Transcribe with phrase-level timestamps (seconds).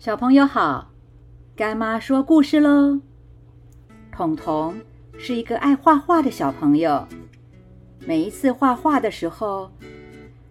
[0.00, 0.90] 小朋友好，
[1.54, 2.98] 干妈说故事喽。
[4.10, 4.80] 彤彤
[5.18, 7.06] 是一个爱画画的小朋友，
[8.06, 9.70] 每一次画画的时候，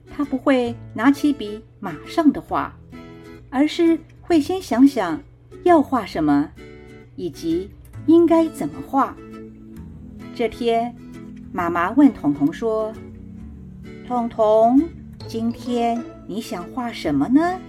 [0.08, 2.78] 他不会拿起笔马上的画，
[3.50, 5.20] 而是会先想想
[5.64, 6.52] 要画什么，
[7.16, 7.72] 以及
[8.06, 9.18] 应该怎么画。
[10.36, 10.96] 这天，
[11.52, 12.94] 妈妈问彤彤说
[14.08, 14.80] ：“彤彤，
[15.28, 17.60] 今天你想画什么呢？”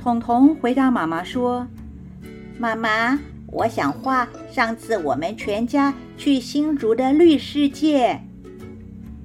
[0.00, 1.66] 彤彤回答妈妈说
[2.58, 3.18] ：“妈妈，
[3.48, 8.18] 我想画上次我们全家去新竹的绿世界。”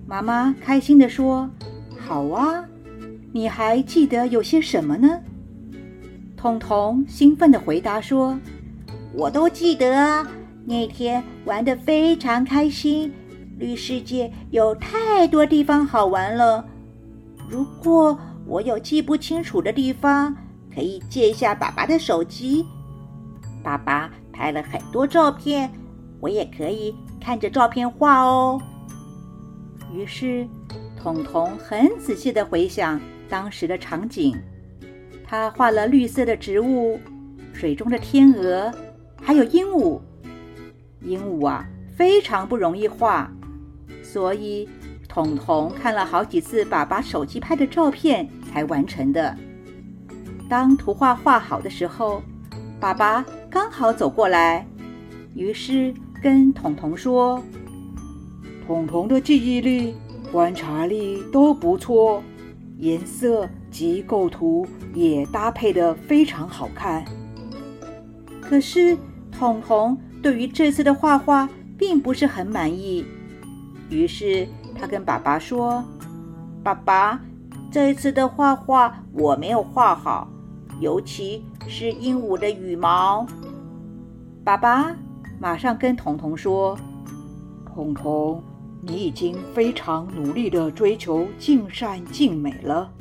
[0.06, 1.50] 妈妈开心地说
[1.98, 2.66] ：“好啊，
[3.32, 5.22] 你还记得有些什么呢？”
[6.36, 8.38] 彤彤兴奋地回答说
[9.16, 10.28] ：“我都记得，
[10.66, 13.14] 那天玩得非常开心，
[13.58, 16.66] 绿世界有太多地方好玩了。
[17.50, 20.36] 如果我有记不清楚的地方，”
[20.76, 22.66] 可以借一下爸爸的手机，
[23.64, 25.72] 爸爸拍了很多照片，
[26.20, 28.62] 我也可以看着照片画哦。
[29.94, 30.46] 于是，
[31.02, 34.36] 彤彤很仔细的回想当时的场景，
[35.26, 37.00] 他画了绿色的植物、
[37.54, 38.70] 水中的天鹅，
[39.22, 40.02] 还有鹦鹉。
[41.02, 41.66] 鹦鹉啊，
[41.96, 43.32] 非常不容易画，
[44.04, 44.68] 所以
[45.08, 49.38] 彤彤看了好几次爸爸手机拍的照片才完成的。
[50.48, 52.22] 当图画画好的时候，
[52.80, 54.66] 爸爸刚好走过来，
[55.34, 57.42] 于是跟彤彤说
[58.68, 59.96] ：“彤彤的记忆力、
[60.32, 62.22] 观察力都不错，
[62.78, 67.04] 颜色及构图也搭配的非常好看。”
[68.40, 68.96] 可是
[69.32, 73.04] 彤彤对于这次的画画并不是很满意，
[73.90, 74.48] 于是
[74.80, 75.84] 他跟爸爸说
[76.62, 77.20] ：“爸爸，
[77.72, 80.28] 这一次的画画我没有画好。”
[80.82, 83.26] 尤其是鹦鹉的羽毛，
[84.44, 84.94] 爸爸
[85.40, 86.78] 马上跟彤彤说
[87.74, 88.44] ：“彤彤，
[88.82, 92.92] 你已经非常努力的追求尽善尽美了。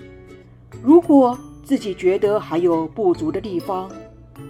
[0.82, 3.90] 如果自己觉得还有不足的地方，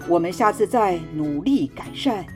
[0.06, 2.26] 我们下次再努力改善。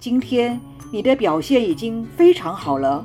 [0.00, 3.04] 今天你的表现已经非常好了，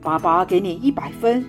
[0.00, 1.44] 爸爸给你一百分。”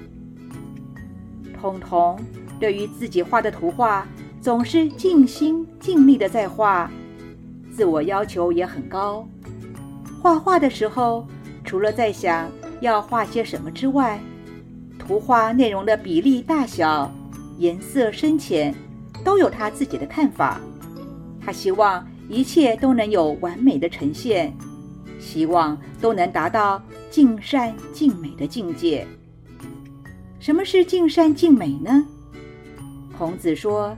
[1.62, 2.20] 彤彤
[2.59, 4.08] 对于自己画的图画。
[4.46, 6.88] 总是尽心尽力的在画，
[7.76, 9.28] 自我要求也很高。
[10.22, 11.26] 画画的时候，
[11.64, 12.48] 除了在想
[12.80, 14.20] 要画些什么之外，
[15.00, 17.12] 图画内容的比例大小、
[17.58, 18.72] 颜色深浅，
[19.24, 20.62] 都有他自己的看法。
[21.44, 24.56] 他希望一切都能有完美的呈现，
[25.20, 26.80] 希望都能达到
[27.10, 29.08] 尽善尽美的境界。
[30.40, 32.06] 什么是尽善尽美呢？
[33.18, 33.98] 孔子说。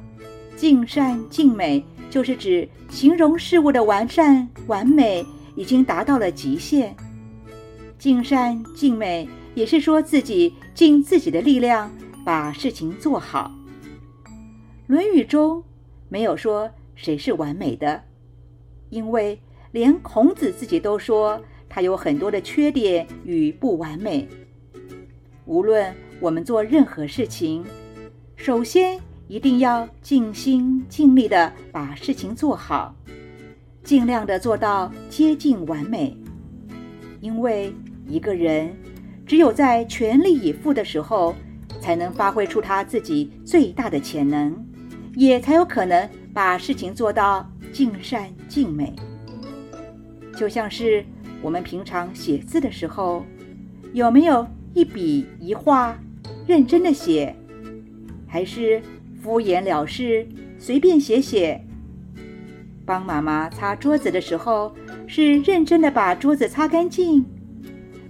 [0.58, 5.24] 尽善尽美，就是指形容事物的完善、完美
[5.56, 6.96] 已经达到了极限。
[8.00, 13.52] 尽善尽美，也是说自己尽自己的力量把事情做好。
[14.88, 15.64] 《论语》中
[16.10, 18.02] 没有说谁是完美的，
[18.90, 19.40] 因为
[19.72, 24.28] 连孔子自己都说他有很多的缺点与不完美。
[25.46, 27.64] 无论我们做任何事情，
[28.36, 29.00] 首先。
[29.28, 32.96] 一定要尽心尽力的把事情做好，
[33.84, 36.16] 尽量的做到接近完美。
[37.20, 37.74] 因为
[38.08, 38.74] 一个人
[39.26, 41.36] 只有在全力以赴的时候，
[41.82, 44.56] 才能发挥出他自己最大的潜能，
[45.16, 48.94] 也才有可能把事情做到尽善尽美。
[50.38, 51.04] 就像是
[51.42, 53.26] 我们平常写字的时候，
[53.92, 56.00] 有没有一笔一画
[56.46, 57.36] 认真的写，
[58.26, 58.82] 还是？
[59.28, 60.26] 敷衍了事，
[60.58, 61.62] 随便写写。
[62.86, 64.74] 帮妈妈擦桌子的时候，
[65.06, 67.26] 是认真的把桌子擦干净，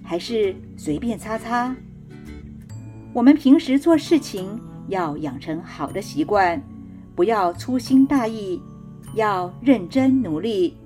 [0.04, 1.76] 还是随便擦擦？
[3.14, 6.62] 我们平时做事情要养成好的习惯，
[7.16, 8.62] 不要粗心大意，
[9.16, 10.78] 要认真努力，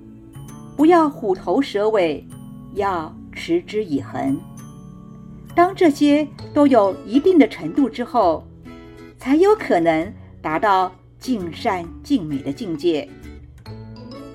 [0.78, 2.26] 不要虎头蛇尾，
[2.72, 4.40] 要持之以恒。
[5.54, 8.48] 当这些都有一定的程度之后，
[9.18, 10.10] 才有可能。
[10.42, 13.08] 达到尽善尽美的境界。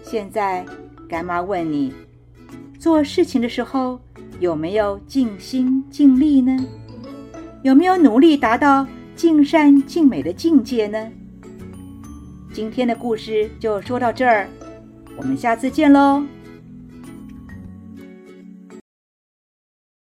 [0.01, 0.65] 现在，
[1.07, 1.93] 干妈问你，
[2.79, 3.99] 做事情的时候
[4.39, 6.65] 有没有尽心尽力呢？
[7.61, 11.11] 有没有努力达到尽善尽美的境界呢？
[12.53, 14.47] 今天的故事就说到这儿，
[15.17, 16.23] 我们下次见喽。